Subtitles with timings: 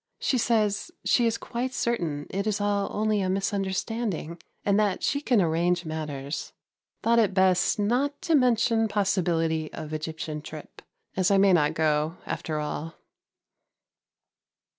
[0.17, 5.21] She says she is quite certain it is all only a misunderstanding and that she
[5.21, 6.53] can arrange matters.
[7.03, 10.81] Thought it best not to mention possibility of Egyptian trip,
[11.15, 12.95] as I may not go, after all.